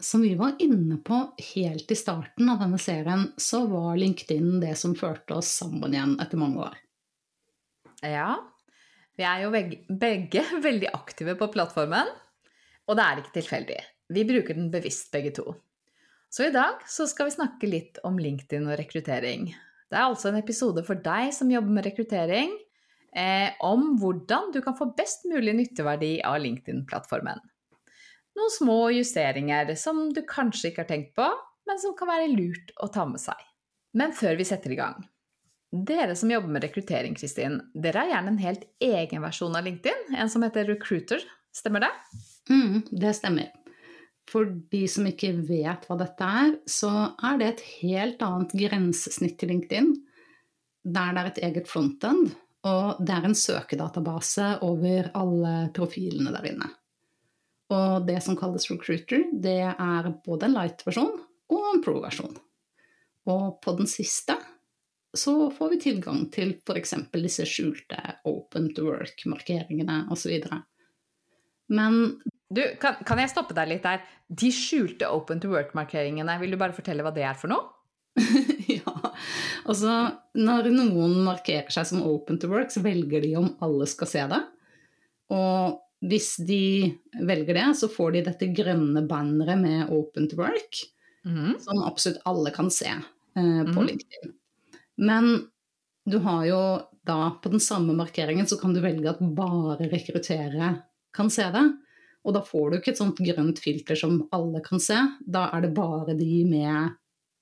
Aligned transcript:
Som 0.00 0.22
vi 0.22 0.34
var 0.38 0.56
inne 0.62 0.98
på 1.04 1.18
helt 1.52 1.90
i 1.92 1.96
starten 1.98 2.48
av 2.52 2.60
denne 2.62 2.78
serien, 2.80 3.28
så 3.36 3.64
var 3.70 3.96
LinkedIn 4.00 4.60
det 4.62 4.74
som 4.80 4.96
førte 4.98 5.38
oss 5.38 5.50
sammen 5.62 5.94
igjen 5.94 6.16
etter 6.22 6.40
mange 6.40 6.66
år. 6.68 6.76
Ja, 8.04 8.36
vi 9.16 9.24
er 9.24 9.44
jo 9.44 9.52
begge 9.52 10.44
veldig 10.68 10.92
aktive 10.94 11.36
på 11.40 11.50
plattformen, 11.54 12.10
og 12.86 12.98
det 12.98 13.04
er 13.04 13.22
ikke 13.22 13.38
tilfeldig. 13.40 13.78
Vi 14.12 14.26
bruker 14.28 14.58
den 14.58 14.70
bevisst 14.70 15.10
begge 15.14 15.32
to. 15.34 15.56
Så 16.30 16.48
i 16.48 16.54
dag 16.54 16.82
så 16.90 17.06
skal 17.08 17.30
vi 17.30 17.36
snakke 17.38 17.70
litt 17.70 17.98
om 18.06 18.18
LinkedIn 18.20 18.66
og 18.68 18.76
rekruttering. 18.78 19.48
Det 19.86 19.96
er 19.96 20.06
altså 20.08 20.30
en 20.30 20.40
episode 20.40 20.82
for 20.86 20.98
deg 21.02 21.32
som 21.34 21.50
jobber 21.50 21.78
med 21.78 21.86
rekruttering, 21.86 22.52
eh, 23.16 23.54
om 23.64 23.94
hvordan 24.00 24.50
du 24.54 24.60
kan 24.62 24.76
få 24.78 24.90
best 24.98 25.24
mulig 25.30 25.54
nytteverdi 25.56 26.18
av 26.26 26.40
LinkedIn-plattformen. 26.42 27.40
Noen 28.36 28.52
små 28.52 28.78
justeringer 28.92 29.74
som 29.80 30.06
du 30.12 30.22
kanskje 30.28 30.70
ikke 30.70 30.84
har 30.84 30.90
tenkt 30.90 31.14
på, 31.16 31.26
men 31.66 31.80
som 31.82 31.96
kan 31.98 32.10
være 32.10 32.32
lurt 32.34 32.72
å 32.84 32.88
ta 32.92 33.06
med 33.08 33.20
seg. 33.22 33.38
Men 33.96 34.12
før 34.16 34.36
vi 34.38 34.46
setter 34.46 34.74
i 34.74 34.78
gang. 34.78 35.04
Dere 35.72 36.14
som 36.16 36.30
jobber 36.30 36.52
med 36.52 36.64
rekruttering, 36.64 37.16
Kristin, 37.18 37.58
dere 37.74 38.04
har 38.04 38.12
gjerne 38.12 38.34
en 38.34 38.42
helt 38.44 38.66
egen 38.82 39.24
versjon 39.24 39.56
av 39.56 39.64
LinkedIn, 39.66 40.14
en 40.14 40.30
som 40.30 40.44
heter 40.46 40.68
Recruiter, 40.68 41.24
stemmer 41.54 41.82
det? 41.82 41.92
Mm, 42.52 42.84
det 42.92 43.16
stemmer. 43.18 43.50
For 44.30 44.48
de 44.70 44.84
som 44.90 45.06
ikke 45.08 45.32
vet 45.46 45.86
hva 45.86 45.98
dette 45.98 46.30
er, 46.42 46.54
så 46.70 46.92
er 47.24 47.38
det 47.40 47.50
et 47.50 47.66
helt 47.82 48.22
annet 48.26 48.54
grensesnitt 48.58 49.38
til 49.40 49.52
LinkedIn, 49.54 49.92
der 50.86 51.14
det 51.14 51.22
er 51.22 51.30
et 51.32 51.44
eget 51.50 51.70
frontend, 51.70 52.34
og 52.66 53.02
det 53.02 53.14
er 53.14 53.26
en 53.26 53.38
søkedatabase 53.38 54.56
over 54.66 55.10
alle 55.18 55.54
profilene 55.74 56.34
der 56.34 56.50
inne. 56.52 56.70
Og 57.74 58.06
det 58.06 58.20
som 58.22 58.36
kalles 58.38 58.68
recruiter, 58.70 59.24
det 59.32 59.62
er 59.72 60.10
både 60.26 60.46
en 60.46 60.54
light-versjon 60.54 61.16
og 61.50 61.64
en 61.72 61.82
pro-versjon. 61.82 62.36
Og 63.26 63.58
på 63.62 63.74
den 63.80 63.90
siste 63.90 64.36
så 65.16 65.48
får 65.50 65.72
vi 65.72 65.82
tilgang 65.88 66.26
til 66.30 66.54
f.eks. 66.60 66.94
disse 67.16 67.46
skjulte 67.48 67.98
open 68.28 68.68
to 68.76 68.86
work-markeringene 68.90 70.04
osv. 70.12 70.36
Men 71.72 72.20
du, 72.48 72.62
kan, 72.80 73.00
kan, 73.06 73.18
jeg 73.18 73.32
stoppe 73.32 73.56
deg 73.56 73.70
litt 73.70 73.86
der? 73.86 74.04
De 74.26 74.50
skjulte 74.54 75.08
Open 75.10 75.40
to 75.42 75.50
Work-markeringene, 75.50 76.36
vil 76.38 76.54
du 76.54 76.60
bare 76.60 76.76
fortelle 76.76 77.02
hva 77.02 77.12
det 77.14 77.24
er 77.26 77.34
for 77.38 77.50
noe? 77.50 77.72
ja, 78.78 78.92
altså 79.68 79.96
når 80.38 80.70
noen 80.72 81.18
markerer 81.26 81.72
seg 81.74 81.88
som 81.90 82.04
Open 82.06 82.38
to 82.40 82.50
Work, 82.52 82.70
så 82.72 82.84
velger 82.84 83.26
de 83.26 83.34
om 83.40 83.50
alle 83.66 83.88
skal 83.90 84.10
se 84.12 84.22
det. 84.30 84.40
Og 85.34 85.82
hvis 86.06 86.36
de 86.46 86.94
velger 87.26 87.54
det, 87.54 87.66
så 87.78 87.88
får 87.90 88.16
de 88.16 88.24
dette 88.28 88.48
grønne 88.54 89.02
banneret 89.08 89.58
med 89.60 89.92
Open 89.94 90.28
to 90.30 90.38
Work, 90.40 90.82
mm. 91.26 91.56
som 91.64 91.82
absolutt 91.86 92.22
alle 92.28 92.52
kan 92.54 92.70
se 92.70 92.92
eh, 92.92 93.62
på 93.66 93.78
mm. 93.78 93.86
LinkedIn. 93.90 94.34
Men 95.06 95.32
du 96.06 96.18
har 96.24 96.44
jo 96.46 96.60
da 97.06 97.30
på 97.42 97.50
den 97.52 97.62
samme 97.62 97.94
markeringen 97.94 98.46
så 98.46 98.58
kan 98.58 98.74
du 98.74 98.80
velge 98.82 99.10
at 99.10 99.22
bare 99.22 99.88
rekruttere 99.90 100.74
kan 101.14 101.30
se 101.30 101.46
det. 101.54 101.64
Og 102.26 102.34
da 102.34 102.42
får 102.42 102.70
du 102.70 102.78
ikke 102.78 102.92
et 102.94 103.00
sånt 103.00 103.20
grønt 103.22 103.60
filter 103.62 103.98
som 103.98 104.24
alle 104.34 104.62
kan 104.64 104.82
se. 104.82 104.98
Da 105.22 105.46
er 105.54 105.62
det 105.62 105.74
bare 105.76 106.16
de 106.18 106.40
med 106.48 106.96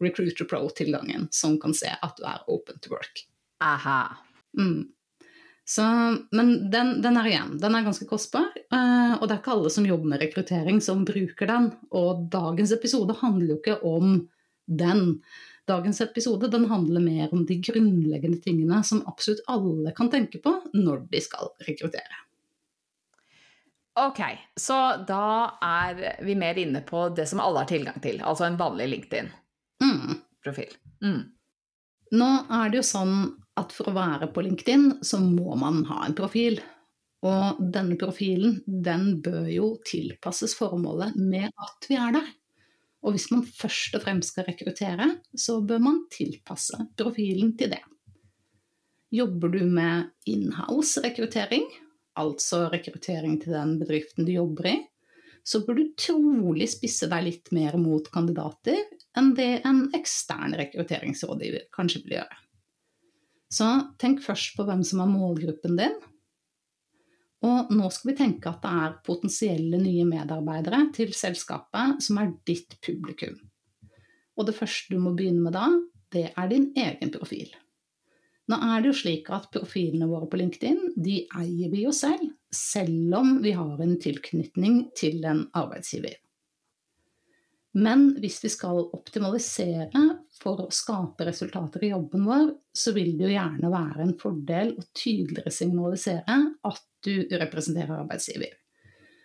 Recruiter 0.04 0.44
Pro-tilgangen 0.48 1.30
som 1.32 1.56
kan 1.60 1.72
se 1.76 1.88
at 1.94 2.18
du 2.18 2.26
er 2.28 2.44
open 2.52 2.80
to 2.84 2.92
work. 2.92 3.24
Aha. 3.64 4.02
Mm. 4.58 4.90
Så, 5.64 5.82
men 6.30 6.70
den, 6.70 7.02
den, 7.02 7.16
er 7.16 7.26
igjen, 7.30 7.54
den 7.60 7.74
er 7.74 7.86
ganske 7.86 8.04
kostbar, 8.08 8.50
uh, 8.52 9.14
og 9.16 9.24
det 9.24 9.32
er 9.32 9.38
ikke 9.40 9.54
alle 9.54 9.70
som 9.72 9.86
jobber 9.88 10.10
med 10.12 10.20
rekruttering 10.20 10.80
som 10.84 11.06
bruker 11.08 11.48
den. 11.48 11.70
Og 11.96 12.26
dagens 12.32 12.74
episode 12.76 13.16
handler 13.22 13.54
jo 13.54 13.58
ikke 13.62 13.78
om 13.88 14.18
den. 14.68 15.22
Dagens 15.64 16.02
episode 16.04 16.50
den 16.52 16.66
handler 16.68 17.00
mer 17.00 17.32
om 17.32 17.46
de 17.48 17.56
grunnleggende 17.64 18.42
tingene 18.44 18.82
som 18.84 19.00
absolutt 19.08 19.40
alle 19.48 19.94
kan 19.96 20.12
tenke 20.12 20.42
på 20.44 20.52
når 20.76 21.06
de 21.08 21.24
skal 21.24 21.48
rekruttere. 21.64 22.20
Ok, 24.04 24.20
så 24.58 24.76
da 25.06 25.54
er 25.62 26.18
vi 26.26 26.34
mer 26.36 26.58
inne 26.58 26.82
på 26.84 27.08
det 27.14 27.28
som 27.30 27.40
alle 27.40 27.62
har 27.62 27.70
tilgang 27.70 28.00
til, 28.02 28.18
altså 28.20 28.44
en 28.48 28.58
vanlig 28.58 28.88
LinkedIn-profil. 28.90 30.72
Mm. 31.04 31.20
Nå 32.14 32.30
er 32.52 32.70
det 32.70 32.80
jo 32.80 32.86
sånn 32.86 33.16
at 33.58 33.72
for 33.74 33.90
å 33.90 33.96
være 33.96 34.28
på 34.34 34.44
LinkedIn, 34.44 34.86
så 35.06 35.20
må 35.22 35.56
man 35.58 35.82
ha 35.88 36.04
en 36.06 36.16
profil. 36.16 36.60
Og 37.24 37.60
denne 37.72 37.96
profilen, 37.98 38.58
den 38.66 39.20
bør 39.24 39.46
jo 39.48 39.68
tilpasses 39.88 40.56
formålet 40.58 41.16
med 41.16 41.48
at 41.48 41.88
vi 41.88 41.96
er 41.98 42.16
der. 42.18 42.28
Og 43.04 43.16
hvis 43.16 43.30
man 43.32 43.44
først 43.44 43.96
og 43.96 44.04
fremst 44.04 44.32
skal 44.32 44.46
rekruttere, 44.48 45.08
så 45.36 45.58
bør 45.64 45.82
man 45.86 46.02
tilpasse 46.12 46.78
profilen 46.96 47.52
til 47.58 47.74
det. 47.74 47.82
Jobber 49.14 49.52
du 49.52 49.60
med 49.70 50.10
inhouse-rekruttering, 50.28 51.66
altså 52.18 52.64
rekruttering 52.72 53.38
til 53.42 53.54
den 53.54 53.76
bedriften 53.80 54.26
du 54.26 54.32
jobber 54.34 54.72
i, 54.72 54.76
så 55.44 55.60
bør 55.66 55.76
du 55.76 55.84
trolig 56.00 56.70
spisse 56.72 57.08
deg 57.10 57.26
litt 57.26 57.52
mer 57.52 57.76
mot 57.80 58.06
kandidater 58.12 58.80
enn 59.18 59.34
det 59.36 59.60
en 59.68 59.84
ekstern 59.96 60.56
rekrutteringsrådgiver 60.56 61.68
kanskje 61.74 62.00
vil 62.06 62.16
gjøre. 62.18 62.38
Så 63.52 63.68
tenk 64.00 64.24
først 64.24 64.56
på 64.56 64.64
hvem 64.66 64.82
som 64.86 65.04
er 65.04 65.10
målgruppen 65.12 65.76
din. 65.78 65.98
Og 67.44 67.74
nå 67.76 67.90
skal 67.92 68.10
vi 68.10 68.16
tenke 68.18 68.50
at 68.50 68.62
det 68.64 68.72
er 68.72 68.94
potensielle 69.04 69.78
nye 69.78 70.06
medarbeidere 70.08 70.86
til 70.96 71.12
selskapet 71.14 72.00
som 72.02 72.22
er 72.22 72.32
ditt 72.48 72.78
publikum. 72.82 73.36
Og 74.34 74.48
det 74.48 74.56
første 74.56 74.94
du 74.94 75.02
må 75.02 75.12
begynne 75.14 75.44
med 75.44 75.54
da, 75.54 75.68
det 76.14 76.30
er 76.32 76.48
din 76.50 76.70
egen 76.78 77.12
profil. 77.14 77.52
Nå 78.50 78.58
er 78.60 78.82
det 78.82 78.90
jo 78.90 78.96
slik 79.04 79.28
at 79.32 79.52
profilene 79.52 80.08
våre 80.08 80.28
på 80.30 80.40
LinkedIn 80.40 80.96
de 81.00 81.20
eier 81.36 81.70
vi 81.72 81.84
jo 81.84 81.92
selv, 81.96 82.33
selv 82.56 83.16
om 83.18 83.38
vi 83.42 83.54
har 83.56 83.80
en 83.82 83.96
tilknytning 84.00 84.84
til 84.98 85.24
en 85.28 85.46
arbeidsgiver. 85.56 86.16
Men 87.74 88.12
hvis 88.22 88.38
vi 88.44 88.50
skal 88.52 88.84
optimalisere 88.94 90.02
for 90.38 90.62
å 90.62 90.70
skape 90.74 91.26
resultater 91.26 91.82
i 91.82 91.90
jobben 91.90 92.22
vår, 92.28 92.52
så 92.70 92.92
vil 92.94 93.16
det 93.18 93.26
jo 93.26 93.32
gjerne 93.34 93.70
være 93.72 94.04
en 94.04 94.14
fordel 94.20 94.76
å 94.78 94.84
tydeligere 94.94 95.50
signalisere 95.54 96.36
at 96.70 96.84
du 97.04 97.26
representerer 97.34 97.96
arbeidsgiver. 98.04 98.52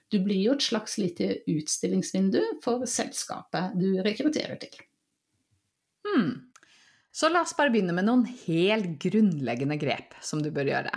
Du 0.10 0.18
blir 0.25 0.42
jo 0.42 0.56
et 0.58 0.66
slags 0.66 0.98
lite 0.98 1.44
utstillingsvindu 1.46 2.42
for 2.64 2.88
selskapet 2.90 3.78
du 3.78 4.02
rekrutterer 4.02 4.58
til. 4.64 4.74
Hmm. 6.08 6.32
Så 7.14 7.30
la 7.30 7.44
oss 7.46 7.54
bare 7.58 7.70
begynne 7.74 7.94
med 7.94 8.08
noen 8.08 8.25
helt 8.48 8.98
grunnleggende 9.02 9.78
grep 9.78 10.18
som 10.25 10.42
du 10.42 10.50
bør 10.54 10.74
gjøre. 10.74 10.94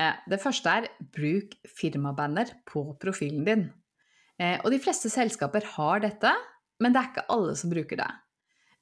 Eh, 0.00 0.20
det 0.30 0.40
første 0.42 0.72
er 0.72 0.90
bruk 1.14 1.54
firmabanner 1.70 2.50
på 2.66 2.86
profilen 3.00 3.46
din. 3.46 3.64
Eh, 4.40 4.58
og 4.62 4.72
de 4.74 4.80
fleste 4.82 5.10
selskaper 5.12 5.66
har 5.76 6.02
dette, 6.02 6.32
men 6.82 6.94
det 6.94 7.00
er 7.00 7.10
ikke 7.12 7.26
alle 7.34 7.54
som 7.58 7.72
bruker 7.72 8.00
det. 8.00 8.10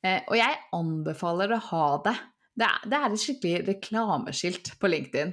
Eh, 0.02 0.20
og 0.24 0.36
jeg 0.38 0.60
anbefaler 0.74 1.52
å 1.52 1.62
ha 1.68 1.86
det. 2.08 2.16
Det 2.52 2.68
er, 2.68 3.06
et 3.06 3.20
skikkelig 3.20 3.62
reklameskilt 3.68 4.74
på 4.80 4.90
LinkedIn. 4.92 5.30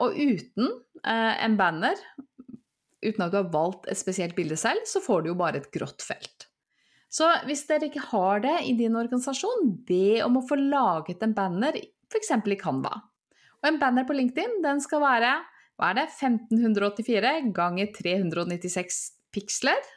Og 0.00 0.14
uten 0.16 0.70
en 1.04 1.56
banner, 1.58 1.98
uten 3.04 3.24
at 3.26 3.34
du 3.34 3.36
har 3.36 3.50
valgt 3.52 3.84
et 3.92 3.98
spesielt 4.00 4.32
bilde 4.38 4.56
selv, 4.56 4.86
så 4.88 5.02
får 5.04 5.26
du 5.26 5.28
jo 5.28 5.36
bare 5.36 5.60
et 5.60 5.68
grått 5.74 6.00
felt. 6.06 6.46
Så 7.12 7.28
hvis 7.44 7.66
dere 7.68 7.90
ikke 7.90 8.06
har 8.14 8.40
det 8.46 8.54
i 8.70 8.72
din 8.78 8.96
organisasjon, 8.96 9.68
be 9.84 10.22
om 10.24 10.40
å 10.40 10.44
få 10.48 10.56
laget 10.62 11.20
en 11.26 11.36
banner, 11.36 11.76
f.eks. 12.08 12.32
i 12.32 12.56
Canva. 12.56 12.94
Og 13.62 13.70
en 13.70 13.78
banner 13.80 14.06
på 14.06 14.16
LinkedIn 14.16 14.60
den 14.64 14.82
skal 14.84 15.02
være 15.02 15.36
hva 15.78 15.92
er 15.92 16.00
det, 16.00 16.08
1584 16.10 17.32
ganger 17.54 17.90
396 17.94 19.00
piksler. 19.34 19.90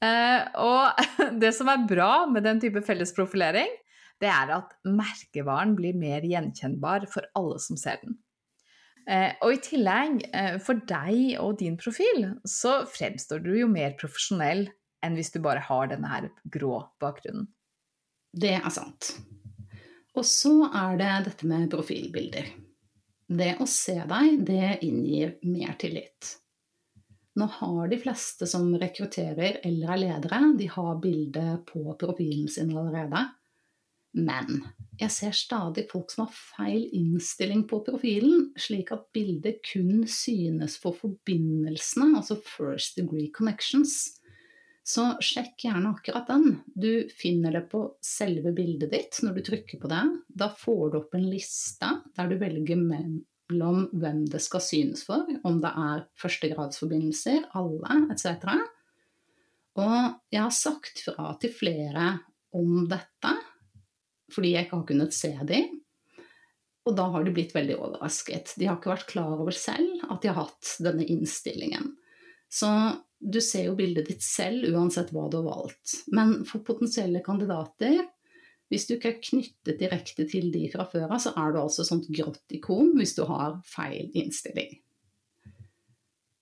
Eh, 0.00 0.46
og 0.62 1.00
det 1.42 1.50
som 1.56 1.70
er 1.72 1.86
bra 1.90 2.26
med 2.30 2.46
den 2.46 2.62
type 2.62 2.82
felles 2.86 3.12
profilering, 3.16 3.72
det 4.20 4.30
er 4.30 4.52
at 4.54 4.74
merkevaren 4.86 5.74
blir 5.78 5.96
mer 5.98 6.24
gjenkjennbar 6.28 7.08
for 7.10 7.26
alle 7.38 7.58
som 7.62 7.78
ser 7.80 7.98
den. 8.04 8.18
Eh, 9.10 9.32
og 9.42 9.56
i 9.56 9.62
tillegg, 9.64 10.22
eh, 10.36 10.56
for 10.62 10.78
deg 10.86 11.34
og 11.42 11.58
din 11.58 11.78
profil, 11.80 12.28
så 12.46 12.84
fremstår 12.86 13.42
du 13.42 13.54
jo 13.58 13.70
mer 13.70 13.96
profesjonell 13.98 14.68
enn 15.02 15.16
hvis 15.16 15.32
du 15.34 15.40
bare 15.42 15.64
har 15.64 15.90
denne 15.90 16.10
her 16.12 16.28
grå 16.52 16.84
bakgrunnen. 17.02 17.48
Det 18.30 18.54
er 18.60 18.70
sant. 18.70 19.16
Og 20.14 20.26
så 20.26 20.52
er 20.68 21.00
det 21.00 21.14
dette 21.30 21.48
med 21.48 21.70
profilbilder. 21.72 22.50
Det 23.30 23.52
å 23.62 23.66
se 23.70 23.94
deg, 24.10 24.40
det 24.42 24.80
inngir 24.82 25.36
mer 25.46 25.76
tillit. 25.78 26.36
Nå 27.38 27.46
har 27.60 27.86
de 27.88 27.98
fleste 28.02 28.46
som 28.50 28.72
rekrutterer 28.74 29.60
eller 29.62 29.92
er 29.94 30.00
ledere, 30.02 30.40
de 30.58 30.66
har 30.72 30.98
bilde 31.02 31.44
på 31.68 31.84
profilen 32.00 32.48
sin 32.50 32.72
allerede. 32.74 33.22
Men 34.18 34.64
jeg 34.98 35.14
ser 35.14 35.36
stadig 35.38 35.86
folk 35.92 36.10
som 36.10 36.24
har 36.26 36.34
feil 36.34 36.88
innstilling 36.98 37.62
på 37.70 37.78
profilen, 37.86 38.48
slik 38.58 38.90
at 38.96 39.06
bildet 39.14 39.62
kun 39.70 40.02
synes 40.10 40.74
for 40.82 40.98
forbindelsene, 40.98 42.10
altså 42.18 42.40
first 42.42 42.98
degree 42.98 43.30
connections. 43.30 44.19
Så 44.86 45.04
sjekk 45.22 45.66
gjerne 45.66 45.92
akkurat 45.92 46.28
den. 46.30 46.60
Du 46.74 47.08
finner 47.14 47.52
det 47.54 47.66
på 47.70 47.82
selve 48.04 48.52
bildet 48.56 48.92
ditt 48.94 49.20
når 49.22 49.36
du 49.36 49.42
trykker 49.50 49.80
på 49.82 49.90
det. 49.90 50.02
Da 50.28 50.50
får 50.56 50.84
du 50.90 51.00
opp 51.02 51.14
en 51.14 51.28
liste 51.30 51.90
der 52.16 52.30
du 52.30 52.38
velger 52.40 52.80
mellom 52.80 53.84
hvem 53.92 54.24
det 54.32 54.40
skal 54.42 54.64
synes 54.64 55.04
for, 55.06 55.28
om 55.44 55.60
det 55.62 55.70
er 55.70 56.06
førstegradsforbindelser, 56.22 57.50
alle 57.60 58.00
etc. 58.14 58.48
Og 59.78 59.96
jeg 60.32 60.42
har 60.42 60.56
sagt 60.56 61.04
fra 61.06 61.34
til 61.40 61.54
flere 61.54 62.16
om 62.56 62.88
dette 62.90 63.36
fordi 64.30 64.52
jeg 64.54 64.68
ikke 64.68 64.78
har 64.78 64.86
kunnet 64.86 65.14
se 65.14 65.32
dem. 65.46 65.78
Og 66.86 66.94
da 66.96 67.08
har 67.12 67.24
de 67.26 67.32
blitt 67.34 67.54
veldig 67.54 67.76
overrasket. 67.76 68.54
De 68.58 68.68
har 68.68 68.78
ikke 68.78 68.92
vært 68.92 69.08
klar 69.10 69.32
over 69.36 69.54
selv 69.54 70.04
at 70.06 70.22
de 70.22 70.30
har 70.30 70.38
hatt 70.44 70.76
denne 70.82 71.06
innstillingen. 71.10 71.96
Så 72.50 72.70
du 73.20 73.40
ser 73.44 73.68
jo 73.68 73.76
bildet 73.76 74.08
ditt 74.08 74.24
selv 74.24 74.64
uansett 74.72 75.12
hva 75.12 75.26
du 75.28 75.38
har 75.40 75.46
valgt. 75.48 76.00
Men 76.16 76.40
for 76.48 76.64
potensielle 76.64 77.22
kandidater, 77.24 78.06
hvis 78.72 78.86
du 78.88 78.94
ikke 78.96 79.12
er 79.12 79.24
knyttet 79.24 79.80
direkte 79.80 80.26
til 80.30 80.48
de 80.54 80.64
fra 80.72 80.86
før 80.88 81.08
av, 81.10 81.18
så 81.22 81.34
er 81.36 81.52
du 81.52 81.60
altså 81.60 81.84
sånt 81.86 82.08
grått 82.08 82.56
ikon 82.56 82.94
hvis 82.98 83.16
du 83.18 83.24
har 83.28 83.58
feil 83.68 84.08
innstilling. 84.16 84.78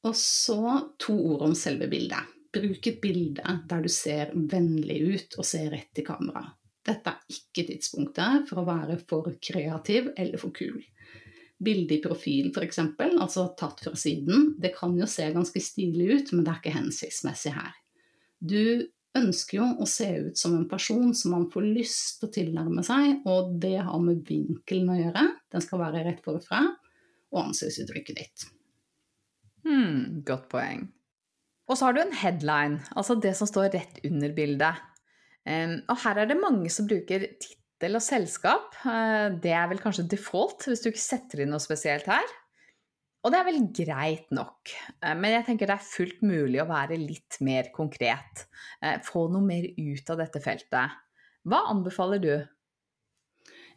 Og 0.06 0.14
så 0.14 0.60
to 1.00 1.16
ord 1.32 1.48
om 1.48 1.56
selve 1.58 1.88
bildet. 1.90 2.34
Bruk 2.54 2.86
et 2.88 3.00
bilde 3.02 3.56
der 3.68 3.82
du 3.84 3.90
ser 3.92 4.30
vennlig 4.32 5.00
ut 5.08 5.34
og 5.36 5.44
ser 5.44 5.72
rett 5.74 6.00
i 6.00 6.06
kamera. 6.06 6.46
Dette 6.88 7.10
er 7.10 7.34
ikke 7.34 7.66
tidspunktet 7.68 8.46
for 8.48 8.62
å 8.62 8.68
være 8.68 8.96
for 9.10 9.34
kreativ 9.44 10.12
eller 10.16 10.40
for 10.40 10.54
kul 10.56 10.78
bilde 11.58 11.96
i 11.96 12.02
profil 12.02 12.52
f.eks., 12.52 12.78
altså 13.08 13.48
tatt 13.58 13.82
fra 13.82 13.94
siden, 13.98 14.52
det 14.60 14.74
kan 14.76 14.94
jo 14.98 15.08
se 15.10 15.26
ganske 15.34 15.62
stilig 15.62 16.08
ut, 16.12 16.32
men 16.34 16.44
det 16.46 16.52
er 16.52 16.60
ikke 16.62 16.76
hensiktsmessig 16.76 17.54
her. 17.56 17.74
Du 18.38 18.86
ønsker 19.18 19.58
jo 19.58 19.68
å 19.82 19.88
se 19.88 20.08
ut 20.28 20.38
som 20.38 20.54
en 20.54 20.68
person 20.70 21.10
som 21.16 21.34
man 21.34 21.48
får 21.50 21.66
lyst 21.66 22.20
til 22.20 22.28
å 22.28 22.34
tilnærme 22.36 22.84
seg, 22.86 23.24
og 23.28 23.56
det 23.62 23.78
har 23.86 24.04
med 24.04 24.22
vinkelen 24.28 24.92
å 24.94 24.98
gjøre. 25.00 25.24
Den 25.52 25.64
skal 25.64 25.82
være 25.82 26.04
rett 26.06 26.22
forfra, 26.24 26.62
og 27.34 27.42
ansiktsuttrykket 27.48 28.20
ditt. 28.22 28.46
Hmm, 29.66 30.22
godt 30.26 30.46
poeng. 30.52 30.86
Og 31.68 31.76
så 31.76 31.88
har 31.88 31.96
du 31.96 32.02
en 32.04 32.16
headline, 32.16 32.80
altså 32.96 33.18
det 33.20 33.34
som 33.36 33.48
står 33.50 33.72
rett 33.74 33.98
under 34.08 34.32
bildet. 34.36 34.84
Um, 35.48 35.78
og 35.88 36.00
her 36.04 36.22
er 36.22 36.28
det 36.28 36.38
mange 36.40 36.70
som 36.72 36.88
bruker 36.88 37.26
tittel 37.40 37.57
og 37.86 38.02
selskap. 38.02 38.74
Eh, 38.82 39.28
det 39.42 39.54
er 39.54 39.68
vel 39.70 39.80
kanskje 39.82 40.08
default 40.10 40.66
hvis 40.66 40.82
du 40.82 40.90
ikke 40.90 41.04
setter 41.04 41.44
inn 41.44 41.52
noe 41.54 41.62
spesielt 41.62 42.08
her. 42.10 42.26
Og 43.26 43.32
det 43.34 43.40
er 43.40 43.48
vel 43.48 43.64
greit 43.74 44.28
nok, 44.34 44.70
eh, 45.02 45.14
men 45.18 45.34
jeg 45.34 45.46
tenker 45.48 45.70
det 45.70 45.78
er 45.78 45.88
fullt 45.90 46.20
mulig 46.26 46.60
å 46.62 46.68
være 46.68 46.98
litt 47.00 47.40
mer 47.44 47.70
konkret. 47.74 48.46
Eh, 48.82 48.98
få 49.04 49.26
noe 49.32 49.44
mer 49.44 49.66
ut 49.76 50.14
av 50.14 50.22
dette 50.22 50.42
feltet. 50.42 50.94
Hva 51.48 51.64
anbefaler 51.72 52.22
du? 52.22 52.32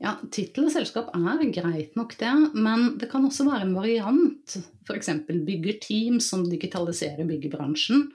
Ja, 0.01 0.15
Tittel 0.33 0.65
og 0.65 0.73
selskap 0.73 1.11
er 1.13 1.43
greit 1.53 1.97
nok, 1.97 2.15
det, 2.17 2.31
men 2.57 2.95
det 2.97 3.09
kan 3.11 3.25
også 3.27 3.45
være 3.45 3.67
en 3.67 3.75
variant. 3.77 4.55
F.eks. 4.87 5.11
bygger 5.29 5.77
team 5.83 6.17
som 6.23 6.47
digitaliserer 6.49 7.27
byggebransjen, 7.29 8.07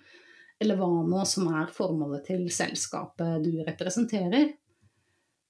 eller 0.59 0.79
hva 0.81 0.89
nå 1.07 1.23
som 1.29 1.47
er 1.55 1.71
formålet 1.71 2.27
til 2.27 2.47
selskapet 2.51 3.45
du 3.45 3.53
representerer. 3.69 4.51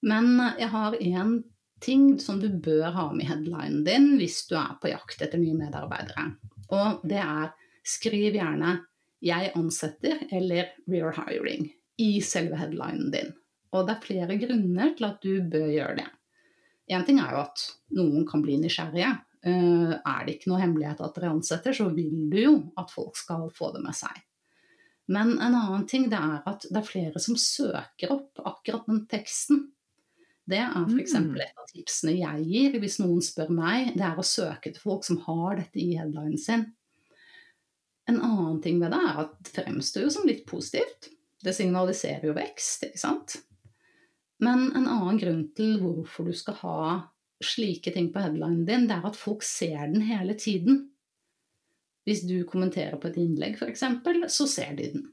Men 0.02 0.34
jeg 0.58 0.68
har 0.72 0.96
én 1.00 1.38
ting 1.80 2.18
som 2.20 2.40
du 2.40 2.48
bør 2.48 2.90
ha 2.94 3.06
med 3.12 3.24
i 3.24 3.28
headlinen 3.28 3.84
din 3.84 4.12
hvis 4.20 4.42
du 4.48 4.56
er 4.58 4.76
på 4.80 4.90
jakt 4.92 5.22
etter 5.22 5.40
nye 5.40 5.56
medarbeidere. 5.56 6.30
Og 6.72 7.02
det 7.06 7.20
er 7.22 7.52
skriv 7.86 8.34
gjerne 8.34 8.80
'jeg 9.22 9.52
ansetter' 9.54 10.26
eller 10.32 10.72
'rear 10.88 11.14
hiring' 11.14 11.70
i 11.98 12.20
selve 12.20 12.56
headlinen 12.56 13.10
din. 13.10 13.32
Og 13.72 13.86
det 13.86 13.96
er 13.96 14.06
flere 14.06 14.38
grunner 14.38 14.94
til 14.96 15.04
at 15.04 15.22
du 15.22 15.42
bør 15.50 15.68
gjøre 15.70 15.96
det. 15.96 16.08
Én 16.90 17.04
ting 17.06 17.18
er 17.18 17.32
jo 17.32 17.42
at 17.42 17.64
noen 17.90 18.26
kan 18.28 18.42
bli 18.42 18.56
nysgjerrige. 18.56 19.18
Eh, 19.46 19.92
er 19.94 20.24
det 20.24 20.36
ikke 20.36 20.50
noe 20.50 20.60
hemmelighet 20.60 21.00
at 21.00 21.14
dere 21.14 21.32
ansetter, 21.34 21.72
så 21.72 21.88
vil 21.94 22.30
du 22.30 22.38
jo 22.38 22.54
at 22.78 22.90
folk 22.90 23.16
skal 23.16 23.50
få 23.54 23.72
det 23.74 23.82
med 23.82 23.94
seg. 23.94 24.22
Men 25.08 25.36
en 25.38 25.54
annen 25.54 25.86
ting 25.86 26.08
det 26.10 26.18
er 26.18 26.42
at 26.46 26.66
det 26.66 26.80
er 26.80 26.86
flere 26.86 27.22
som 27.22 27.38
søker 27.38 28.14
opp 28.14 28.40
akkurat 28.42 28.86
den 28.86 29.04
teksten. 29.10 29.68
Det 30.46 30.60
er 30.62 30.74
f.eks. 30.86 31.14
Mm. 31.18 31.32
et 31.42 31.58
av 31.58 31.70
tipsene 31.72 32.14
jeg 32.20 32.44
gir 32.46 32.78
hvis 32.82 33.00
noen 33.02 33.22
spør 33.24 33.50
meg. 33.54 33.92
Det 33.98 34.04
er 34.06 34.18
å 34.18 34.26
søke 34.26 34.70
til 34.70 34.82
folk 34.82 35.06
som 35.06 35.18
har 35.24 35.58
dette 35.58 35.82
i 35.82 35.96
headlinen 35.98 36.38
sin. 36.38 36.68
En 38.06 38.20
annen 38.22 38.60
ting 38.62 38.78
ved 38.78 38.94
det 38.94 39.02
er 39.02 39.20
at 39.24 39.34
det 39.42 39.54
fremstår 39.56 40.06
jo 40.06 40.12
som 40.14 40.28
litt 40.28 40.44
positivt. 40.46 41.10
Det 41.42 41.54
signaliserer 41.54 42.28
jo 42.28 42.36
vekst, 42.36 42.86
ikke 42.86 43.02
sant? 43.02 43.40
Men 44.42 44.68
en 44.76 44.86
annen 44.86 45.18
grunn 45.18 45.42
til 45.56 45.80
hvorfor 45.82 46.28
du 46.28 46.36
skal 46.36 46.58
ha 46.60 46.78
slike 47.42 47.92
ting 47.92 48.12
på 48.12 48.22
headlinen 48.22 48.64
din, 48.68 48.86
det 48.88 48.96
er 48.96 49.08
at 49.10 49.18
folk 49.18 49.42
ser 49.44 49.90
den 49.90 50.06
hele 50.06 50.36
tiden. 50.38 50.86
Hvis 52.06 52.22
du 52.28 52.38
kommenterer 52.46 53.00
på 53.02 53.10
et 53.10 53.18
innlegg 53.18 53.58
f.eks., 53.58 53.82
så 54.32 54.46
ser 54.46 54.76
de 54.78 54.90
den. 54.94 55.06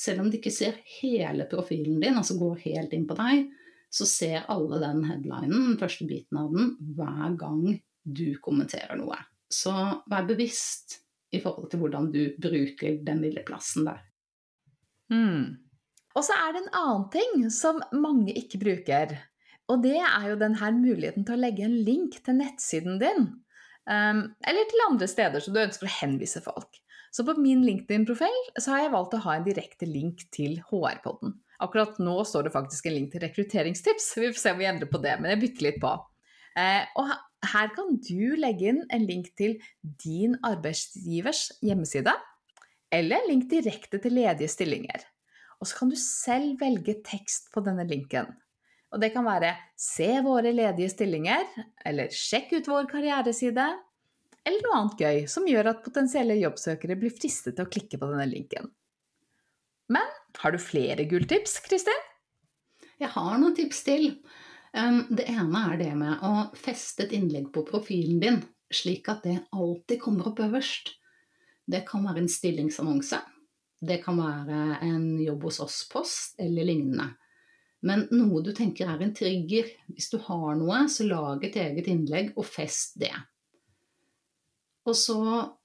Selv 0.00 0.22
om 0.22 0.30
de 0.32 0.40
ikke 0.40 0.54
ser 0.54 0.78
hele 1.02 1.44
profilen 1.50 2.00
din, 2.00 2.16
altså 2.16 2.38
går 2.40 2.62
helt 2.64 2.94
inn 2.96 3.04
på 3.08 3.18
deg, 3.18 3.50
så 3.90 4.06
ser 4.06 4.46
alle 4.50 4.78
den 4.82 5.02
headlinen, 5.08 5.72
den 5.72 5.78
første 5.80 6.06
biten 6.06 6.38
av 6.38 6.52
den, 6.54 6.74
hver 6.96 7.34
gang 7.40 7.64
du 8.02 8.28
kommenterer 8.42 8.98
noe. 9.00 9.18
Så 9.50 9.72
vær 10.10 10.28
bevisst 10.28 11.00
i 11.34 11.40
forhold 11.42 11.70
til 11.72 11.82
hvordan 11.82 12.10
du 12.14 12.22
bruker 12.38 13.00
den 13.06 13.22
lille 13.24 13.42
plassen 13.46 13.88
der. 13.88 13.98
Mm. 15.10 15.58
Og 16.14 16.26
så 16.26 16.36
er 16.38 16.54
det 16.54 16.62
en 16.64 16.72
annen 16.78 17.08
ting 17.14 17.50
som 17.54 17.82
mange 17.94 18.34
ikke 18.38 18.60
bruker. 18.62 19.16
Og 19.70 19.82
det 19.84 19.98
er 19.98 20.30
jo 20.30 20.38
denne 20.38 20.72
muligheten 20.78 21.26
til 21.26 21.36
å 21.36 21.42
legge 21.42 21.66
en 21.66 21.76
link 21.86 22.18
til 22.26 22.38
nettsiden 22.38 22.98
din. 23.02 23.28
Um, 23.90 24.22
eller 24.46 24.66
til 24.70 24.86
andre 24.86 25.06
steder 25.10 25.42
som 25.42 25.54
du 25.54 25.62
ønsker 25.62 25.86
å 25.86 25.96
henvise 26.00 26.42
folk. 26.44 26.78
Så 27.14 27.24
på 27.26 27.34
min 27.42 27.62
LinkedIn-profil 27.66 28.42
har 28.54 28.84
jeg 28.84 28.92
valgt 28.94 29.16
å 29.18 29.22
ha 29.24 29.36
en 29.36 29.46
direkte 29.46 29.86
link 29.88 30.22
til 30.34 30.60
HR-podden. 30.68 31.34
Akkurat 31.60 31.98
nå 32.00 32.16
står 32.24 32.46
det 32.46 32.54
faktisk 32.54 32.88
en 32.88 32.96
link 32.96 33.12
til 33.12 33.22
rekrutteringstips. 33.24 34.14
Vi 34.16 34.30
får 34.30 34.40
se 34.40 34.54
om 34.54 34.60
vi 34.60 34.68
endrer 34.70 34.88
på 34.90 35.00
det, 35.02 35.16
men 35.20 35.34
jeg 35.34 35.42
bytter 35.42 35.66
litt 35.66 35.80
på. 35.82 35.92
Eh, 36.58 36.84
og 36.98 37.10
her 37.52 37.70
kan 37.76 37.96
du 38.06 38.36
legge 38.40 38.70
inn 38.72 38.82
en 38.92 39.06
link 39.08 39.30
til 39.38 39.58
din 40.02 40.36
arbeidsgivers 40.46 41.46
hjemmeside, 41.64 42.14
eller 42.90 43.20
en 43.20 43.30
link 43.30 43.48
direkte 43.52 44.00
til 44.02 44.16
ledige 44.18 44.50
stillinger. 44.50 45.04
Og 45.60 45.68
så 45.68 45.76
kan 45.82 45.92
du 45.92 45.98
selv 46.00 46.56
velge 46.62 46.96
tekst 47.04 47.52
på 47.52 47.62
denne 47.64 47.84
linken. 47.88 48.32
Og 48.90 49.00
det 49.00 49.12
kan 49.14 49.24
være 49.24 49.54
'se 49.76 50.20
våre 50.24 50.52
ledige 50.52 50.90
stillinger', 50.90 51.46
eller 51.86 52.08
'sjekk 52.08 52.52
ut 52.58 52.68
vår 52.68 52.88
karriereside', 52.90 53.78
eller 54.46 54.60
noe 54.64 54.78
annet 54.78 54.98
gøy 54.98 55.28
som 55.28 55.46
gjør 55.46 55.70
at 55.70 55.84
potensielle 55.84 56.34
jobbsøkere 56.40 56.96
blir 56.96 57.12
fristet 57.12 57.56
til 57.56 57.66
å 57.66 57.70
klikke 57.70 58.00
på 58.00 58.08
denne 58.10 58.26
linken. 58.26 58.70
Men 59.88 60.06
har 60.40 60.52
du 60.52 60.60
flere 60.62 61.04
gulltips, 61.04 61.58
Kristin? 61.66 62.06
Jeg 63.00 63.12
har 63.14 63.36
noen 63.40 63.56
tips 63.56 63.82
til. 63.84 64.06
Um, 64.76 65.02
det 65.10 65.26
ene 65.28 65.64
er 65.72 65.80
det 65.80 65.90
med 65.98 66.22
å 66.24 66.48
feste 66.56 67.06
et 67.06 67.14
innlegg 67.16 67.50
på 67.54 67.64
profilen 67.68 68.20
din, 68.22 68.40
slik 68.72 69.08
at 69.10 69.24
det 69.26 69.40
alltid 69.52 70.00
kommer 70.02 70.30
opp 70.30 70.42
øverst. 70.44 70.94
Det 71.70 71.82
kan 71.88 72.04
være 72.06 72.24
en 72.24 72.30
stillingsannonse. 72.30 73.20
Det 73.80 73.98
kan 74.04 74.20
være 74.20 74.78
en 74.84 75.04
jobb 75.22 75.48
hos 75.48 75.60
oss-post 75.64 76.40
eller 76.42 76.68
lignende. 76.68 77.08
Men 77.86 78.04
noe 78.12 78.42
du 78.44 78.52
tenker 78.56 78.90
er 78.92 79.00
en 79.00 79.14
trigger. 79.16 79.68
Hvis 79.88 80.10
du 80.12 80.18
har 80.26 80.56
noe, 80.58 80.82
så 80.92 81.06
lag 81.08 81.44
et 81.44 81.56
eget 81.56 81.88
innlegg 81.88 82.34
og 82.36 82.44
fest 82.48 82.98
det. 83.00 83.14
Og 84.88 84.96
så 84.96 85.20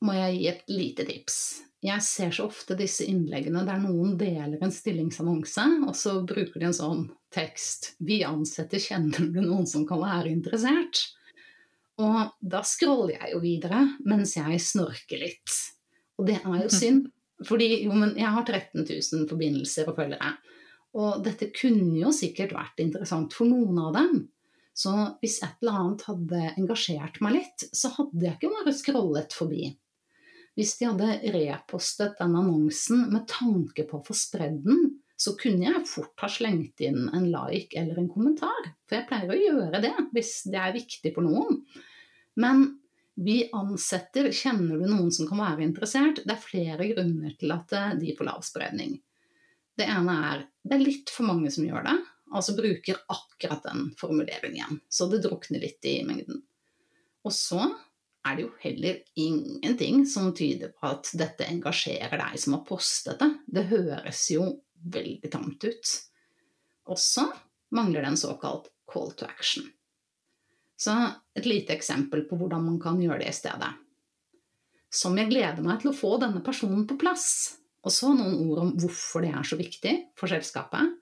må 0.06 0.16
jeg 0.16 0.38
gi 0.38 0.48
et 0.52 0.72
lite 0.72 1.08
tips. 1.08 1.38
Jeg 1.86 2.04
ser 2.06 2.32
så 2.36 2.48
ofte 2.50 2.78
disse 2.78 3.06
innleggene 3.08 3.66
der 3.68 3.82
noen 3.84 4.16
deler 4.20 4.62
en 4.64 4.74
stillingsannonse, 4.74 5.66
og 5.86 5.96
så 5.98 6.18
bruker 6.28 6.60
de 6.60 6.70
en 6.70 6.78
sånn 6.78 7.04
tekst 7.36 7.94
'Vi 8.00 8.24
ansetter, 8.28 8.80
kjenner 8.80 9.30
du 9.34 9.42
noen 9.42 9.68
som 9.68 9.86
kan 9.88 10.02
være 10.02 10.32
interessert?' 10.32 11.04
Og 11.98 12.34
da 12.42 12.60
scroller 12.68 13.16
jeg 13.16 13.32
jo 13.32 13.40
videre 13.40 13.82
mens 14.04 14.36
jeg 14.36 14.60
snorker 14.60 15.22
litt. 15.22 15.54
Og 16.20 16.28
det 16.28 16.42
er 16.42 16.66
jo 16.66 16.72
synd, 16.72 17.06
fordi 17.48 17.86
jo, 17.86 17.94
men 17.96 18.18
jeg 18.20 18.32
har 18.36 18.44
13 18.44 18.84
000 18.84 19.30
forbindelser 19.30 19.88
og 19.88 19.96
følgere. 20.00 20.34
Og 20.96 21.24
dette 21.24 21.52
kunne 21.56 21.96
jo 22.00 22.12
sikkert 22.16 22.56
vært 22.56 22.84
interessant 22.84 23.36
for 23.36 23.48
noen 23.48 23.80
av 23.80 23.96
dem. 23.96 24.28
Så 24.76 24.92
hvis 25.22 25.40
et 25.44 25.56
eller 25.64 25.80
annet 25.80 26.06
hadde 26.10 26.44
engasjert 26.60 27.22
meg 27.24 27.38
litt, 27.38 27.66
så 27.72 27.94
hadde 27.96 28.26
jeg 28.26 28.36
ikke 28.36 28.52
bare 28.52 28.76
scrollet 28.76 29.36
forbi. 29.36 29.70
Hvis 30.56 30.78
de 30.80 30.88
hadde 30.88 31.34
repostet 31.36 32.16
den 32.20 32.36
annonsen 32.40 33.10
med 33.12 33.28
tanke 33.28 33.84
på 33.90 34.00
å 34.00 34.06
få 34.06 34.16
spredd 34.16 34.62
den, 34.64 34.94
så 35.16 35.36
kunne 35.40 35.68
jeg 35.68 35.88
fort 35.88 36.24
ha 36.24 36.30
slengt 36.32 36.82
inn 36.84 37.10
en 37.16 37.28
like 37.32 37.78
eller 37.80 38.00
en 38.00 38.10
kommentar. 38.12 38.72
For 38.88 39.00
jeg 39.00 39.08
pleier 39.10 39.32
å 39.32 39.40
gjøre 39.40 39.84
det 39.84 39.94
hvis 40.16 40.34
det 40.52 40.60
er 40.60 40.76
viktig 40.76 41.14
for 41.16 41.28
noen. 41.28 41.62
Men 42.40 42.66
vi 43.16 43.46
ansetter 43.56 44.28
Kjenner 44.36 44.82
du 44.82 44.90
noen 44.92 45.12
som 45.16 45.28
kan 45.30 45.40
være 45.40 45.64
interessert? 45.64 46.20
Det 46.24 46.36
er 46.36 46.42
flere 46.44 46.90
grunner 46.92 47.36
til 47.40 47.54
at 47.56 47.72
eh, 47.76 47.94
de 48.02 48.16
får 48.18 48.28
lav 48.28 48.44
spredning. 48.44 48.98
Det 49.76 49.88
ene 49.92 50.18
er 50.32 50.44
det 50.64 50.76
er 50.76 50.84
litt 50.84 51.12
for 51.12 51.28
mange 51.28 51.52
som 51.52 51.64
gjør 51.68 51.88
det, 51.88 51.96
altså 52.36 52.56
bruker 52.58 53.00
akkurat 53.12 53.64
den 53.68 53.90
formuleringen. 54.00 54.82
Så 54.90 55.08
det 55.12 55.22
drukner 55.24 55.64
litt 55.64 55.88
i 55.88 56.00
mengden. 56.08 56.42
Og 57.26 57.34
så 57.34 57.62
er 58.26 58.36
det 58.38 58.46
jo 58.46 58.52
heller 58.62 59.00
ingenting 59.22 60.06
som 60.10 60.34
tyder 60.36 60.74
på 60.74 60.90
at 60.90 61.12
dette 61.18 61.46
engasjerer 61.46 62.18
deg 62.18 62.40
som 62.42 62.58
har 62.58 62.66
postet 62.68 63.22
det. 63.22 63.32
Det 63.46 63.68
høres 63.70 64.26
jo 64.34 64.48
veldig 64.96 65.32
tamt 65.32 65.66
ut. 65.66 65.94
Og 66.90 67.00
så 67.02 67.28
mangler 67.76 68.02
det 68.02 68.14
en 68.14 68.20
såkalt 68.20 68.70
call 68.90 69.12
to 69.18 69.28
action. 69.30 69.68
Så 70.78 70.94
et 71.38 71.48
lite 71.48 71.74
eksempel 71.76 72.26
på 72.28 72.38
hvordan 72.40 72.66
man 72.66 72.80
kan 72.82 73.00
gjøre 73.02 73.22
det 73.24 73.32
i 73.32 73.38
stedet. 73.38 73.72
Som 74.92 75.18
jeg 75.20 75.32
gleder 75.32 75.64
meg 75.64 75.82
til 75.82 75.92
å 75.92 75.98
få 75.98 76.16
denne 76.22 76.44
personen 76.44 76.86
på 76.88 76.98
plass. 77.00 77.28
Og 77.86 77.94
så 77.94 78.12
noen 78.16 78.38
ord 78.48 78.62
om 78.64 78.74
hvorfor 78.82 79.26
det 79.26 79.32
er 79.36 79.46
så 79.48 79.58
viktig 79.60 79.94
for 80.18 80.32
selskapet. 80.32 80.96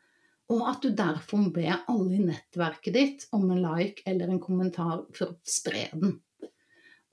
Og 0.51 0.65
at 0.67 0.83
du 0.83 0.91
derfor 0.91 1.39
må 1.39 1.53
be 1.55 1.69
alle 1.71 2.17
i 2.17 2.23
nettverket 2.23 2.95
ditt 2.95 3.25
om 3.35 3.47
en 3.47 3.63
like 3.63 4.03
eller 4.09 4.29
en 4.29 4.41
kommentar 4.43 5.05
for 5.15 5.31
å 5.31 5.37
spre 5.47 5.87
den. 5.95 6.17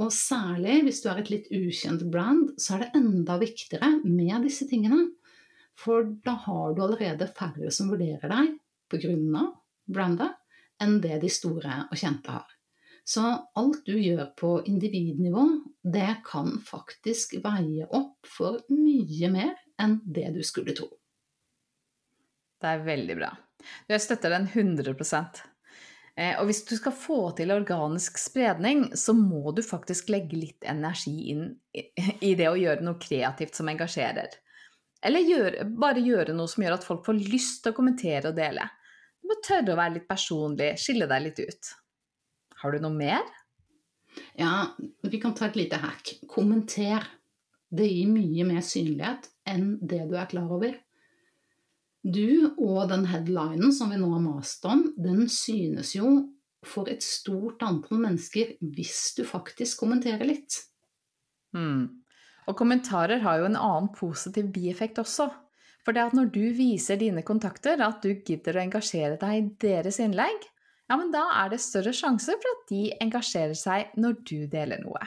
Og 0.01 0.13
særlig 0.17 0.79
hvis 0.87 1.03
du 1.05 1.11
er 1.13 1.21
et 1.21 1.31
litt 1.33 1.49
ukjent 1.53 2.07
brand, 2.13 2.55
så 2.57 2.77
er 2.77 2.87
det 2.87 3.01
enda 3.03 3.37
viktigere 3.41 3.93
med 4.05 4.47
disse 4.47 4.69
tingene. 4.71 5.11
For 5.77 6.09
da 6.25 6.37
har 6.47 6.77
du 6.77 6.83
allerede 6.85 7.29
færre 7.37 7.73
som 7.73 7.91
vurderer 7.93 8.33
deg 8.33 8.55
pga. 8.91 9.45
brandet, 9.91 10.33
enn 10.81 11.01
det 11.05 11.21
de 11.23 11.29
store 11.29 11.85
og 11.91 11.99
kjente 11.99 12.33
har. 12.33 12.49
Så 13.05 13.25
alt 13.59 13.85
du 13.87 13.97
gjør 13.99 14.31
på 14.39 14.51
individnivå, 14.69 15.45
det 15.83 16.23
kan 16.27 16.59
faktisk 16.65 17.37
veie 17.45 17.87
opp 17.91 18.29
for 18.29 18.61
mye 18.71 19.31
mer 19.33 19.55
enn 19.81 19.99
det 20.05 20.31
du 20.37 20.43
skulle 20.47 20.77
tro. 20.77 20.89
Det 22.61 22.69
er 22.69 22.85
veldig 22.85 23.17
bra. 23.17 23.31
Jeg 23.89 24.05
støtter 24.05 24.33
den 24.33 24.47
100 24.49 24.93
eh, 24.93 25.41
Og 26.21 26.51
hvis 26.51 26.65
du 26.69 26.75
skal 26.77 26.93
få 26.93 27.19
til 27.39 27.53
organisk 27.55 28.19
spredning, 28.21 28.91
så 28.99 29.15
må 29.17 29.55
du 29.57 29.63
faktisk 29.65 30.11
legge 30.13 30.37
litt 30.37 30.67
energi 30.69 31.31
inn 31.33 31.47
i 32.29 32.35
det 32.37 32.49
å 32.51 32.59
gjøre 32.61 32.85
noe 32.85 33.01
kreativt 33.01 33.57
som 33.57 33.71
engasjerer. 33.73 34.35
Eller 35.01 35.25
gjøre, 35.25 35.65
bare 35.81 36.03
gjøre 36.05 36.35
noe 36.37 36.51
som 36.51 36.65
gjør 36.65 36.77
at 36.77 36.85
folk 36.85 37.07
får 37.07 37.23
lyst 37.23 37.63
til 37.65 37.73
å 37.73 37.79
kommentere 37.79 38.33
og 38.33 38.37
dele. 38.37 38.67
Du 39.21 39.31
må 39.31 39.39
tørre 39.45 39.73
å 39.73 39.79
være 39.79 39.97
litt 39.97 40.09
personlig, 40.11 40.75
skille 40.81 41.09
deg 41.09 41.25
litt 41.25 41.41
ut. 41.41 41.71
Har 42.61 42.77
du 42.77 42.85
noe 42.85 42.93
mer? 42.93 43.25
Ja, 44.37 44.75
vi 45.07 45.21
kan 45.23 45.33
ta 45.37 45.49
et 45.49 45.57
lite 45.57 45.81
hack. 45.81 46.19
Kommenter. 46.29 47.07
Det 47.71 47.87
gir 47.87 48.11
mye 48.11 48.45
mer 48.49 48.65
synlighet 48.67 49.29
enn 49.49 49.77
det 49.81 50.03
du 50.11 50.17
er 50.19 50.29
klar 50.29 50.51
over. 50.53 50.75
Du 52.01 52.55
og 52.57 52.89
den 52.89 53.05
headlinen 53.11 53.75
som 53.77 53.93
vi 53.93 53.99
nå 54.01 54.09
har 54.15 54.23
mast 54.25 54.65
om, 54.65 54.87
den 54.97 55.27
synes 55.29 55.95
jo 55.97 56.13
for 56.65 56.89
et 56.93 57.05
stort 57.05 57.63
antall 57.65 58.01
mennesker 58.01 58.55
hvis 58.61 59.13
du 59.17 59.25
faktisk 59.29 59.83
kommenterer 59.83 60.25
litt. 60.29 60.57
Mm. 61.57 62.01
Og 62.49 62.57
kommentarer 62.57 63.21
har 63.25 63.41
jo 63.41 63.49
en 63.51 63.59
annen 63.59 63.91
positiv 63.97 64.49
bieffekt 64.55 65.01
også. 65.01 65.29
For 65.85 65.97
det 65.97 66.11
at 66.11 66.17
når 66.17 66.33
du 66.33 66.43
viser 66.57 67.01
dine 67.01 67.25
kontakter 67.25 67.81
at 67.85 68.03
du 68.05 68.13
gidder 68.13 68.59
å 68.59 68.65
engasjere 68.65 69.17
deg 69.21 69.37
i 69.37 69.47
deres 69.65 70.01
innlegg, 70.03 70.45
ja, 70.91 70.97
men 70.99 71.13
da 71.15 71.23
er 71.39 71.53
det 71.53 71.61
større 71.63 71.93
sjanse 71.95 72.35
for 72.35 72.57
at 72.57 72.65
de 72.73 72.91
engasjerer 73.01 73.57
seg 73.57 73.93
når 74.01 74.17
du 74.27 74.39
deler 74.51 74.83
noe. 74.83 75.01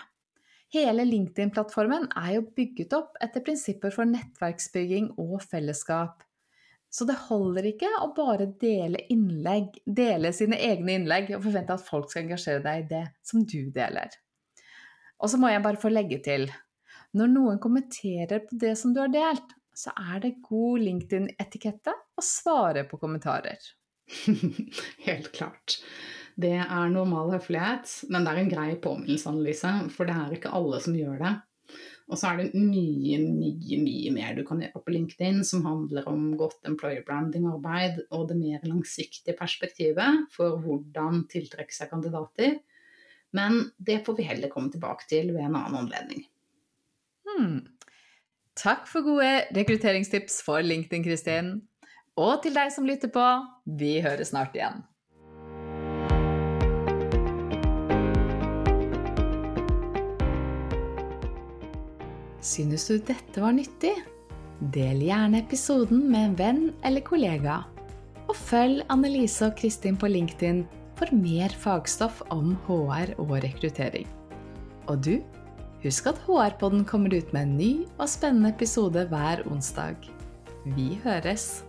Hele 0.74 1.04
LinkedIn-plattformen 1.06 2.08
er 2.18 2.38
jo 2.38 2.46
bygget 2.56 2.96
opp 2.98 3.20
etter 3.22 3.44
prinsipper 3.46 3.94
for 3.94 4.10
nettverksbygging 4.10 5.12
og 5.22 5.36
fellesskap. 5.46 6.24
Så 6.94 7.08
det 7.10 7.16
holder 7.26 7.66
ikke 7.72 7.90
å 8.04 8.12
bare 8.14 8.52
dele, 8.62 9.00
innlegg, 9.10 9.80
dele 9.86 10.30
sine 10.36 10.60
egne 10.62 11.00
innlegg 11.00 11.32
og 11.34 11.42
forvente 11.48 11.74
at 11.74 11.88
folk 11.88 12.12
skal 12.12 12.28
engasjere 12.28 12.62
deg 12.62 12.84
i 12.84 12.90
det 12.92 13.06
som 13.26 13.42
du 13.42 13.72
deler. 13.74 14.14
Og 15.18 15.32
så 15.32 15.40
må 15.42 15.50
jeg 15.50 15.64
bare 15.66 15.82
få 15.82 15.90
legge 15.90 16.20
til 16.22 16.52
når 17.18 17.30
noen 17.30 17.60
kommenterer 17.62 18.42
på 18.46 18.58
det 18.62 18.74
som 18.78 18.94
du 18.94 19.00
har 19.02 19.12
delt, 19.14 19.56
så 19.74 19.94
er 20.14 20.22
det 20.22 20.40
god 20.46 20.82
LinkedIn-etikette 20.86 21.94
å 21.94 22.26
svare 22.26 22.86
på 22.90 22.98
kommentarer. 23.02 23.58
Helt 25.08 25.32
klart. 25.34 25.80
Det 26.34 26.56
er 26.58 26.94
normal 26.94 27.36
høflighet, 27.36 27.90
men 28.10 28.26
det 28.26 28.34
er 28.34 28.42
en 28.42 28.54
grei 28.54 28.70
påminnelse, 28.82 29.30
Annelise, 29.30 29.74
for 29.94 30.10
det 30.10 30.18
er 30.18 30.38
ikke 30.38 30.54
alle 30.58 30.82
som 30.82 30.98
gjør 30.98 31.22
det. 31.22 31.34
Og 32.12 32.20
så 32.20 32.30
er 32.34 32.42
det 32.42 32.60
mye, 32.60 33.18
mye, 33.24 33.78
mye 33.80 34.12
mer 34.14 34.36
du 34.36 34.44
kan 34.48 34.60
gjøre 34.62 34.82
på 34.84 34.94
LinkedIn 34.94 35.40
som 35.48 35.64
handler 35.66 36.08
om 36.12 36.34
godt 36.40 36.68
employer 36.68 37.06
branding-arbeid 37.08 38.02
og 38.12 38.28
det 38.32 38.38
mer 38.42 38.66
langsiktige 38.68 39.38
perspektivet 39.40 40.26
for 40.34 40.60
hvordan 40.64 41.24
tiltrekke 41.32 41.76
seg 41.76 41.94
kandidater. 41.94 42.58
Men 43.34 43.72
det 43.80 44.02
får 44.06 44.20
vi 44.20 44.28
heller 44.28 44.52
komme 44.52 44.74
tilbake 44.74 45.08
til 45.10 45.32
ved 45.34 45.48
en 45.48 45.58
annen 45.58 45.80
anledning. 45.86 46.28
Hmm. 47.24 47.62
Takk 48.60 48.86
for 48.86 49.06
gode 49.06 49.48
rekrutteringstips 49.56 50.42
for 50.46 50.62
LinkedIn, 50.62 51.08
Kristin. 51.08 51.54
Og 52.20 52.44
til 52.44 52.54
deg 52.54 52.70
som 52.76 52.86
lytter 52.86 53.10
på, 53.10 53.26
vi 53.80 53.96
høres 54.04 54.30
snart 54.30 54.54
igjen. 54.58 54.84
Synes 62.44 62.84
du 62.90 62.98
dette 63.00 63.40
var 63.40 63.56
nyttig? 63.56 63.94
Del 64.76 65.00
gjerne 65.06 65.40
episoden 65.40 66.04
med 66.12 66.26
en 66.28 66.36
venn 66.40 66.64
eller 66.84 67.04
kollega. 67.08 67.62
Og 68.28 68.36
følg 68.36 68.84
Annelise 68.92 69.48
og 69.48 69.56
Kristin 69.60 69.96
på 70.00 70.12
LinkedIn 70.12 70.64
for 71.00 71.12
mer 71.16 71.56
fagstoff 71.64 72.22
om 72.36 72.54
HR 72.68 73.16
og 73.18 73.38
rekruttering. 73.46 74.08
Og 74.92 75.00
du? 75.08 75.16
Husk 75.84 76.08
at 76.12 76.20
HR-podden 76.28 76.86
kommer 76.88 77.16
ut 77.16 77.32
med 77.36 77.48
en 77.48 77.58
ny 77.60 77.72
og 77.98 78.08
spennende 78.12 78.52
episode 78.52 79.08
hver 79.12 79.44
onsdag. 79.52 79.96
Vi 80.76 80.94
høres! 81.04 81.64